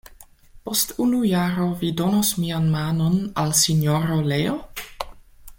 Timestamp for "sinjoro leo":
3.63-4.61